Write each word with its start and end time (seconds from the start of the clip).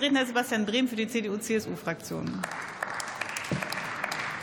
Redner 0.00 0.24
Sebastian 0.26 0.64
Brehm 0.64 0.86
für 0.86 0.94
die 0.94 1.08
CDU-CSU-Fraktion. 1.08 2.30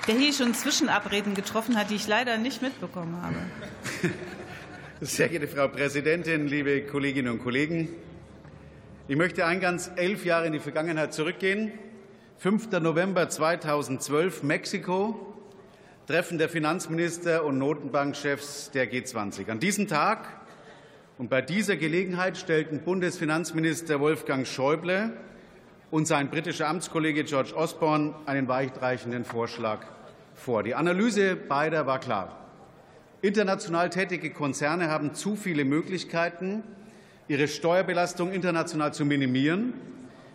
Der 0.05 0.16
hier 0.16 0.33
schon 0.33 0.54
Zwischenabreden 0.54 1.33
getroffen 1.33 1.78
hat, 1.78 1.89
die 1.89 1.96
ich 1.96 2.08
leider 2.08 2.38
nicht 2.38 2.62
mitbekommen 2.62 3.21
habe. 3.21 3.35
Sehr 5.02 5.29
geehrte 5.29 5.47
Frau 5.47 5.70
Präsidentin, 5.70 6.47
liebe 6.47 6.81
Kolleginnen 6.81 7.31
und 7.31 7.44
Kollegen! 7.44 7.89
Ich 9.07 9.15
möchte 9.15 9.46
eingangs 9.46 9.88
elf 9.96 10.26
Jahre 10.26 10.47
in 10.47 10.54
die 10.54 10.60
Vergangenheit 10.60 11.13
zurückgehen. 11.13 11.72
5. 12.37 12.72
November 12.81 13.29
2012, 13.29 14.44
Mexiko, 14.44 15.33
Treffen 16.05 16.38
der 16.38 16.49
Finanzminister 16.49 17.45
und 17.45 17.59
Notenbankchefs 17.59 18.72
der 18.72 18.91
G20. 18.91 19.49
An 19.49 19.59
diesem 19.59 19.88
Tag 19.88 20.27
und 21.17 21.30
bei 21.30 21.41
dieser 21.41 21.77
Gelegenheit 21.77 22.38
stellten 22.38 22.80
Bundesfinanzminister 22.81 24.02
Wolfgang 24.02 24.45
Schäuble 24.45 25.13
und 25.91 26.08
sein 26.08 26.30
britischer 26.30 26.67
Amtskollege 26.67 27.23
George 27.23 27.55
Osborne 27.55 28.14
einen 28.26 28.48
weitreichenden 28.48 29.26
Vorschlag 29.26 29.86
vor. 30.34 30.64
Die 30.64 30.76
Analyse 30.76 31.36
beider 31.36 31.86
war 31.86 32.00
klar. 32.00 32.46
International 33.22 33.90
tätige 33.90 34.30
Konzerne 34.32 34.90
haben 34.90 35.14
zu 35.14 35.36
viele 35.36 35.66
Möglichkeiten, 35.66 36.64
ihre 37.28 37.48
Steuerbelastung 37.48 38.32
international 38.32 38.94
zu 38.94 39.06
minimieren. 39.06 39.73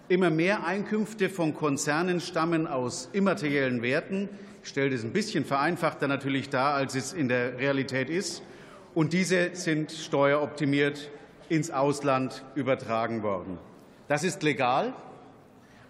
Immer 0.09 0.31
mehr 0.31 0.67
Einkünfte 0.67 1.29
von 1.29 1.55
Konzernen 1.55 2.21
stammen 2.21 2.67
aus 2.67 3.09
immateriellen 3.13 3.83
Werten. 3.83 4.29
Ich 4.63 4.71
stelle 4.71 4.91
das 4.91 5.05
ein 5.05 5.13
bisschen 5.13 5.45
vereinfachter 5.45 6.09
natürlich 6.09 6.49
dar, 6.49 6.75
als 6.75 6.97
es 6.97 7.13
in 7.13 7.29
der 7.29 7.59
Realität 7.59 8.11
ist. 8.11 8.43
Und 8.93 9.13
diese 9.13 9.51
sind 9.55 9.93
steueroptimiert 9.93 11.11
ins 11.49 11.71
Ausland 11.71 12.45
übertragen 12.57 13.23
worden. 13.23 13.59
Das 14.09 14.25
ist 14.25 14.43
legal. 14.43 14.95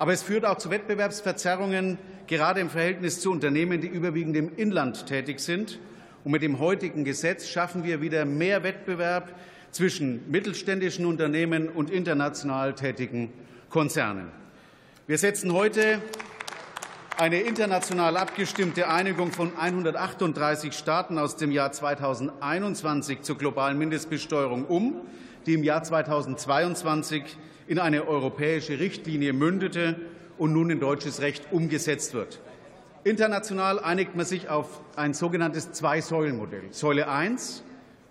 Aber 0.00 0.14
es 0.14 0.22
führt 0.22 0.46
auch 0.46 0.56
zu 0.56 0.70
Wettbewerbsverzerrungen, 0.70 1.98
gerade 2.26 2.60
im 2.60 2.70
Verhältnis 2.70 3.20
zu 3.20 3.30
Unternehmen, 3.30 3.82
die 3.82 3.86
überwiegend 3.86 4.34
im 4.34 4.56
Inland 4.56 5.04
tätig 5.04 5.40
sind. 5.40 5.78
Und 6.24 6.32
mit 6.32 6.40
dem 6.40 6.58
heutigen 6.58 7.04
Gesetz 7.04 7.46
schaffen 7.46 7.84
wir 7.84 8.00
wieder 8.00 8.24
mehr 8.24 8.62
Wettbewerb 8.62 9.34
zwischen 9.72 10.22
mittelständischen 10.30 11.04
Unternehmen 11.04 11.68
und 11.68 11.90
international 11.90 12.74
tätigen 12.74 13.30
Konzernen. 13.68 14.28
Wir 15.06 15.18
setzen 15.18 15.52
heute 15.52 16.00
eine 17.18 17.42
international 17.42 18.16
abgestimmte 18.16 18.88
Einigung 18.88 19.32
von 19.32 19.54
138 19.54 20.72
Staaten 20.72 21.18
aus 21.18 21.36
dem 21.36 21.52
Jahr 21.52 21.72
2021 21.72 23.20
zur 23.20 23.36
globalen 23.36 23.76
Mindestbesteuerung 23.76 24.64
um, 24.64 25.02
die 25.46 25.54
im 25.54 25.64
Jahr 25.64 25.82
2022 25.82 27.22
in 27.66 27.78
eine 27.78 28.06
europäische 28.06 28.78
Richtlinie 28.78 29.32
mündete 29.32 29.96
und 30.38 30.52
nun 30.52 30.70
in 30.70 30.80
deutsches 30.80 31.20
Recht 31.20 31.44
umgesetzt 31.50 32.14
wird. 32.14 32.40
International 33.04 33.78
einigt 33.78 34.14
man 34.16 34.26
sich 34.26 34.48
auf 34.48 34.80
ein 34.96 35.14
sogenanntes 35.14 35.72
Zwei-Säulen-Modell. 35.72 36.64
Säule 36.70 37.08
1, 37.08 37.62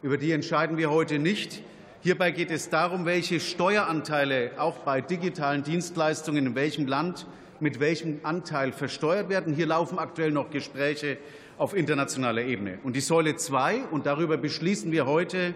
über 0.02 0.18
die 0.18 0.32
entscheiden 0.32 0.78
wir 0.78 0.90
heute 0.90 1.20
nicht. 1.20 1.62
Hierbei 2.02 2.32
geht 2.32 2.50
es 2.50 2.70
darum, 2.70 3.06
welche 3.06 3.40
Steueranteile 3.40 4.52
auch 4.58 4.78
bei 4.80 5.02
digitalen 5.02 5.64
Dienstleistungen 5.64 6.48
in 6.48 6.56
welchem 6.56 6.88
Land 6.88 7.28
mit 7.60 7.80
welchem 7.80 8.22
Anteil 8.24 8.72
versteuert 8.72 9.30
werden. 9.30 9.54
Hier 9.54 9.68
laufen 9.68 10.00
aktuell 10.00 10.32
noch 10.32 10.50
Gespräche 10.50 11.18
auf 11.58 11.76
internationaler 11.76 12.44
Ebene. 12.44 12.80
Und 12.84 12.96
die 12.96 13.02
Säule 13.02 13.36
2, 13.36 13.84
und 13.92 14.06
darüber 14.06 14.38
beschließen 14.38 14.92
wir 14.92 15.06
heute, 15.06 15.54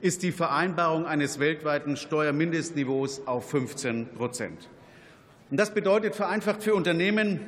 ist 0.00 0.22
die 0.22 0.32
Vereinbarung 0.32 1.06
eines 1.06 1.38
weltweiten 1.38 1.96
Steuermindestniveaus 1.96 3.22
auf 3.26 3.50
15 3.50 4.08
Prozent. 4.14 4.68
Und 5.50 5.58
das 5.58 5.74
bedeutet 5.74 6.14
vereinfacht 6.14 6.62
für 6.62 6.74
Unternehmen, 6.74 7.40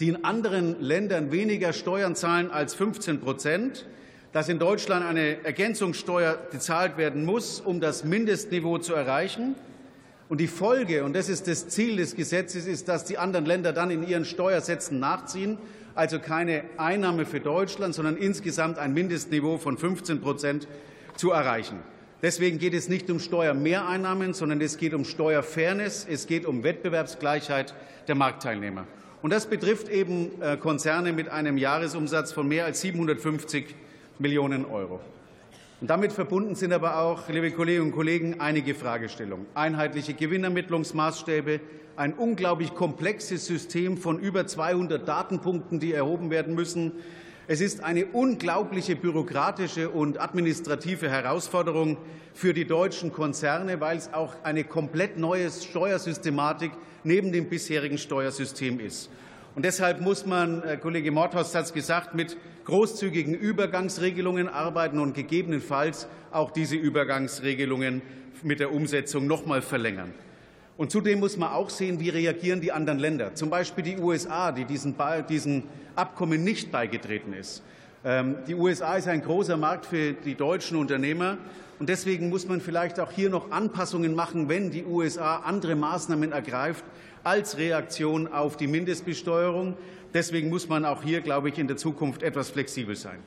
die 0.00 0.08
in 0.08 0.24
anderen 0.24 0.80
Ländern 0.82 1.32
weniger 1.32 1.72
Steuern 1.72 2.14
zahlen 2.14 2.50
als 2.50 2.74
15 2.74 3.20
Prozent, 3.20 3.86
dass 4.32 4.50
in 4.50 4.58
Deutschland 4.58 5.06
eine 5.06 5.42
Ergänzungssteuer 5.44 6.38
gezahlt 6.50 6.98
werden 6.98 7.24
muss, 7.24 7.60
um 7.60 7.80
das 7.80 8.04
Mindestniveau 8.04 8.76
zu 8.78 8.94
erreichen. 8.94 9.54
Und 10.28 10.40
die 10.40 10.48
Folge, 10.48 11.04
und 11.04 11.14
das 11.14 11.30
ist 11.30 11.46
das 11.46 11.68
Ziel 11.68 11.96
des 11.96 12.14
Gesetzes, 12.14 12.66
ist, 12.66 12.88
dass 12.88 13.04
die 13.04 13.16
anderen 13.16 13.46
Länder 13.46 13.72
dann 13.72 13.90
in 13.90 14.06
ihren 14.06 14.26
Steuersätzen 14.26 14.98
nachziehen, 14.98 15.56
also 15.94 16.18
keine 16.18 16.64
Einnahme 16.76 17.24
für 17.24 17.40
Deutschland, 17.40 17.94
sondern 17.94 18.18
insgesamt 18.18 18.76
ein 18.76 18.92
Mindestniveau 18.92 19.56
von 19.56 19.78
15 19.78 20.20
Prozent 20.20 20.68
zu 21.16 21.32
erreichen. 21.32 21.78
Deswegen 22.22 22.58
geht 22.58 22.74
es 22.74 22.88
nicht 22.88 23.10
um 23.10 23.20
Steuermehreinnahmen, 23.20 24.32
sondern 24.32 24.60
es 24.60 24.78
geht 24.78 24.94
um 24.94 25.04
Steuerfairness, 25.04 26.06
es 26.08 26.26
geht 26.26 26.46
um 26.46 26.62
Wettbewerbsgleichheit 26.62 27.74
der 28.08 28.14
Marktteilnehmer. 28.14 28.86
Und 29.22 29.32
das 29.32 29.46
betrifft 29.46 29.88
eben 29.88 30.40
äh, 30.40 30.56
Konzerne 30.56 31.12
mit 31.12 31.28
einem 31.28 31.58
Jahresumsatz 31.58 32.32
von 32.32 32.48
mehr 32.48 32.64
als 32.64 32.80
750 32.80 33.74
Millionen 34.18 34.64
Euro. 34.64 35.00
Und 35.80 35.90
damit 35.90 36.12
verbunden 36.12 36.54
sind 36.54 36.72
aber 36.72 36.98
auch, 37.00 37.28
liebe 37.28 37.50
Kolleginnen 37.50 37.88
und 37.88 37.92
Kollegen, 37.92 38.40
einige 38.40 38.74
Fragestellungen. 38.74 39.46
Einheitliche 39.54 40.14
Gewinnermittlungsmaßstäbe, 40.14 41.60
ein 41.96 42.14
unglaublich 42.14 42.74
komplexes 42.74 43.46
System 43.46 43.98
von 43.98 44.18
über 44.18 44.46
200 44.46 45.06
Datenpunkten, 45.06 45.78
die 45.78 45.92
erhoben 45.92 46.30
werden 46.30 46.54
müssen, 46.54 46.92
es 47.48 47.60
ist 47.60 47.84
eine 47.84 48.06
unglaubliche 48.06 48.96
bürokratische 48.96 49.90
und 49.90 50.20
administrative 50.20 51.08
Herausforderung 51.08 51.96
für 52.34 52.52
die 52.52 52.64
deutschen 52.64 53.12
Konzerne, 53.12 53.80
weil 53.80 53.96
es 53.96 54.12
auch 54.12 54.34
eine 54.42 54.64
komplett 54.64 55.16
neue 55.16 55.48
Steuersystematik 55.50 56.72
neben 57.04 57.30
dem 57.30 57.48
bisherigen 57.48 57.98
Steuersystem 57.98 58.80
ist. 58.80 59.10
Und 59.54 59.64
deshalb 59.64 60.00
muss 60.00 60.26
man, 60.26 60.62
äh, 60.64 60.76
Kollege 60.76 61.12
Mordhorst 61.12 61.54
hat 61.54 61.66
es 61.66 61.72
gesagt, 61.72 62.14
mit 62.14 62.36
großzügigen 62.64 63.34
Übergangsregelungen 63.34 64.48
arbeiten 64.48 64.98
und 64.98 65.14
gegebenenfalls 65.14 66.08
auch 66.32 66.50
diese 66.50 66.74
Übergangsregelungen 66.74 68.02
mit 68.42 68.58
der 68.58 68.72
Umsetzung 68.72 69.26
noch 69.28 69.46
mal 69.46 69.62
verlängern. 69.62 70.12
Und 70.76 70.90
zudem 70.90 71.20
muss 71.20 71.36
man 71.36 71.52
auch 71.52 71.70
sehen, 71.70 72.00
wie 72.00 72.10
reagieren 72.10 72.60
die 72.60 72.72
anderen 72.72 72.98
Länder, 72.98 73.34
zum 73.34 73.48
Beispiel 73.48 73.82
die 73.82 73.98
USA, 73.98 74.52
die 74.52 74.64
diesen 74.66 75.62
Abkommen 75.94 76.44
nicht 76.44 76.70
beigetreten 76.70 77.32
ist. 77.32 77.62
Ähm, 78.04 78.36
die 78.46 78.54
USA 78.54 78.96
ist 78.96 79.08
ein 79.08 79.22
großer 79.22 79.56
Markt 79.56 79.86
für 79.86 80.12
die 80.12 80.34
deutschen 80.34 80.76
Unternehmer. 80.76 81.38
Und 81.78 81.88
deswegen 81.88 82.28
muss 82.28 82.46
man 82.46 82.60
vielleicht 82.60 83.00
auch 83.00 83.10
hier 83.10 83.30
noch 83.30 83.50
Anpassungen 83.50 84.14
machen, 84.14 84.48
wenn 84.48 84.70
die 84.70 84.84
USA 84.84 85.36
andere 85.38 85.74
Maßnahmen 85.74 86.32
ergreift 86.32 86.84
als 87.24 87.58
Reaktion 87.58 88.28
auf 88.28 88.56
die 88.56 88.66
Mindestbesteuerung. 88.66 89.76
Deswegen 90.14 90.48
muss 90.48 90.68
man 90.68 90.84
auch 90.84 91.02
hier, 91.02 91.20
glaube 91.20 91.48
ich, 91.48 91.58
in 91.58 91.66
der 91.66 91.76
Zukunft 91.76 92.22
etwas 92.22 92.50
flexibel 92.50 92.96
sein. 92.96 93.18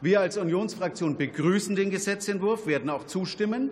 Wir 0.00 0.20
als 0.20 0.36
Unionsfraktion 0.36 1.16
begrüßen 1.16 1.74
den 1.74 1.90
Gesetzentwurf, 1.90 2.66
werden 2.66 2.90
auch 2.90 3.04
zustimmen. 3.04 3.70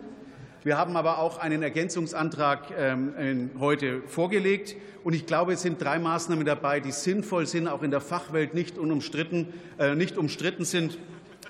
Wir 0.64 0.78
haben 0.78 0.96
aber 0.96 1.18
auch 1.18 1.36
einen 1.36 1.62
Ergänzungsantrag 1.62 2.72
ähm, 2.78 3.50
heute 3.60 4.00
vorgelegt. 4.06 4.76
Und 5.04 5.12
ich 5.12 5.26
glaube, 5.26 5.52
es 5.52 5.60
sind 5.60 5.78
drei 5.78 5.98
Maßnahmen 5.98 6.46
dabei, 6.46 6.80
die 6.80 6.90
sinnvoll 6.90 7.46
sind, 7.46 7.68
auch 7.68 7.82
in 7.82 7.90
der 7.90 8.00
Fachwelt 8.00 8.54
nicht 8.54 8.78
umstritten, 8.78 9.52
äh, 9.78 9.94
nicht 9.94 10.16
umstritten 10.16 10.64
sind, 10.64 10.96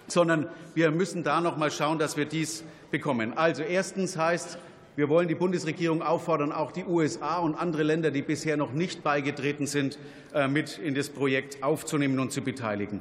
sondern 0.08 0.48
wir 0.74 0.90
müssen 0.90 1.22
da 1.22 1.40
noch 1.40 1.56
mal 1.56 1.70
schauen, 1.70 2.00
dass 2.00 2.16
wir 2.16 2.24
dies 2.24 2.64
bekommen. 2.90 3.38
Also 3.38 3.62
erstens 3.62 4.16
heißt, 4.16 4.58
wir 4.96 5.08
wollen 5.08 5.28
die 5.28 5.36
Bundesregierung 5.36 6.02
auffordern, 6.02 6.50
auch 6.50 6.72
die 6.72 6.84
USA 6.84 7.38
und 7.38 7.54
andere 7.54 7.84
Länder, 7.84 8.10
die 8.10 8.22
bisher 8.22 8.56
noch 8.56 8.72
nicht 8.72 9.04
beigetreten 9.04 9.68
sind, 9.68 9.96
äh, 10.34 10.48
mit 10.48 10.78
in 10.78 10.96
das 10.96 11.08
Projekt 11.08 11.62
aufzunehmen 11.62 12.18
und 12.18 12.32
zu 12.32 12.40
beteiligen. 12.40 13.00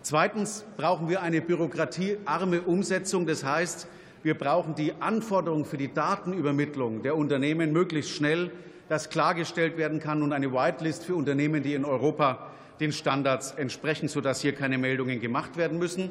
Zweitens 0.00 0.64
brauchen 0.78 1.10
wir 1.10 1.20
eine 1.20 1.42
bürokratiearme 1.42 2.62
Umsetzung. 2.62 3.26
Das 3.26 3.44
heißt, 3.44 3.86
wir 4.22 4.34
brauchen 4.34 4.74
die 4.74 4.92
Anforderungen 5.00 5.64
für 5.64 5.78
die 5.78 5.92
Datenübermittlung 5.92 7.02
der 7.02 7.16
Unternehmen 7.16 7.72
möglichst 7.72 8.10
schnell, 8.10 8.50
dass 8.88 9.08
klargestellt 9.08 9.76
werden 9.78 10.00
kann 10.00 10.22
und 10.22 10.32
eine 10.32 10.52
Whitelist 10.52 11.04
für 11.04 11.14
Unternehmen, 11.14 11.62
die 11.62 11.74
in 11.74 11.84
Europa 11.84 12.50
den 12.80 12.92
Standards 12.92 13.52
entsprechen, 13.52 14.08
sodass 14.08 14.40
hier 14.40 14.54
keine 14.54 14.78
Meldungen 14.78 15.20
gemacht 15.20 15.56
werden 15.56 15.78
müssen. 15.78 16.10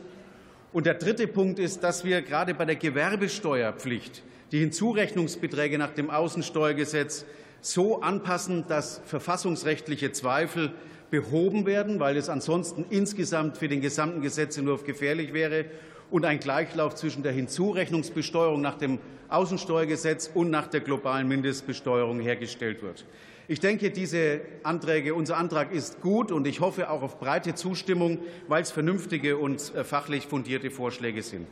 Und 0.71 0.85
der 0.85 0.94
dritte 0.95 1.27
Punkt 1.27 1.59
ist, 1.59 1.83
dass 1.83 2.03
wir 2.03 2.21
gerade 2.21 2.53
bei 2.53 2.65
der 2.65 2.75
Gewerbesteuerpflicht 2.75 4.23
die 4.51 4.59
Hinzurechnungsbeträge 4.59 5.77
nach 5.77 5.94
dem 5.94 6.09
Außensteuergesetz 6.09 7.25
so 7.62 8.01
anpassen, 8.01 8.65
dass 8.67 9.01
verfassungsrechtliche 9.05 10.12
Zweifel 10.12 10.71
behoben 11.11 11.65
werden, 11.65 12.00
weil 12.00 12.17
es 12.17 12.29
ansonsten 12.29 12.85
insgesamt 12.89 13.57
für 13.57 13.67
den 13.67 13.81
gesamten 13.81 14.21
Gesetzentwurf 14.21 14.83
gefährlich 14.83 15.33
wäre 15.33 15.65
und 16.11 16.25
ein 16.25 16.39
Gleichlauf 16.39 16.95
zwischen 16.95 17.23
der 17.23 17.31
Hinzurechnungsbesteuerung 17.31 18.61
nach 18.61 18.75
dem 18.75 19.00
Außensteuergesetz 19.29 20.31
und 20.33 20.50
nach 20.50 20.67
der 20.67 20.81
globalen 20.81 21.27
Mindestbesteuerung 21.27 22.19
hergestellt 22.19 22.81
wird. 22.81 23.06
Ich 23.47 23.59
denke, 23.59 23.89
diese 23.89 24.41
Anträge, 24.61 25.15
unser 25.15 25.38
Antrag 25.38 25.71
ist 25.71 26.01
gut, 26.01 26.31
und 26.31 26.45
ich 26.45 26.59
hoffe 26.59 26.89
auch 26.89 27.01
auf 27.01 27.19
breite 27.19 27.55
Zustimmung, 27.55 28.19
weil 28.47 28.62
es 28.62 28.69
vernünftige 28.69 29.38
und 29.38 29.73
äh, 29.73 29.83
fachlich 29.83 30.27
fundierte 30.27 30.69
Vorschläge 30.69 31.23
sind. 31.23 31.47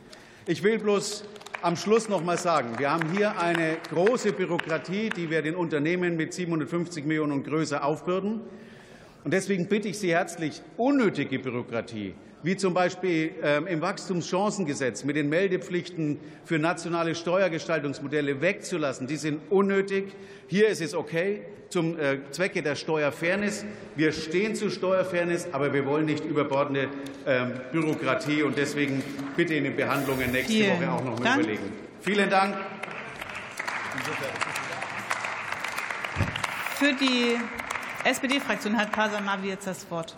Ich 0.46 0.62
will 0.62 0.78
bloß 0.78 1.24
am 1.60 1.76
Schluss 1.76 2.08
noch 2.08 2.22
mal 2.22 2.38
sagen, 2.38 2.78
wir 2.78 2.92
haben 2.92 3.10
hier 3.16 3.40
eine 3.40 3.78
große 3.90 4.32
Bürokratie, 4.32 5.10
die 5.10 5.28
wir 5.28 5.42
den 5.42 5.56
Unternehmen 5.56 6.16
mit 6.16 6.32
750 6.32 7.04
Millionen 7.04 7.32
und 7.32 7.44
größer 7.44 7.84
aufbürden. 7.84 8.42
Und 9.24 9.32
deswegen 9.32 9.66
bitte 9.66 9.88
ich 9.88 9.98
Sie 9.98 10.12
herzlich, 10.12 10.62
unnötige 10.76 11.38
Bürokratie 11.38 12.14
wie 12.42 12.56
zum 12.56 12.72
Beispiel 12.72 13.32
ähm, 13.42 13.66
im 13.66 13.80
Wachstumschancengesetz 13.80 15.04
mit 15.04 15.16
den 15.16 15.28
Meldepflichten 15.28 16.18
für 16.44 16.58
nationale 16.58 17.14
Steuergestaltungsmodelle 17.14 18.40
wegzulassen. 18.40 19.06
Die 19.06 19.16
sind 19.16 19.40
unnötig. 19.50 20.12
Hier 20.46 20.68
ist 20.68 20.80
es 20.80 20.94
okay 20.94 21.42
zum 21.68 21.98
äh, 21.98 22.18
Zwecke 22.30 22.62
der 22.62 22.76
Steuerfairness. 22.76 23.64
Wir 23.96 24.12
stehen 24.12 24.54
zu 24.54 24.70
Steuerfairness, 24.70 25.48
aber 25.52 25.72
wir 25.72 25.84
wollen 25.84 26.06
nicht 26.06 26.24
überbordende 26.24 26.88
ähm, 27.26 27.52
Bürokratie. 27.72 28.42
Und 28.42 28.56
deswegen 28.56 29.02
bitte 29.36 29.54
in 29.54 29.64
den 29.64 29.76
Behandlungen 29.76 30.30
nächste 30.30 30.52
Vielen 30.52 30.80
Woche 30.80 30.92
auch 30.92 31.04
noch 31.04 31.18
mal 31.18 31.40
überlegen. 31.40 31.72
Vielen 32.00 32.30
Dank. 32.30 32.54
Für 36.76 36.92
die 36.94 37.36
SPD-Fraktion 38.04 38.76
hat 38.76 38.92
Pasamavi 38.92 39.48
jetzt 39.48 39.66
das 39.66 39.90
Wort. 39.90 40.14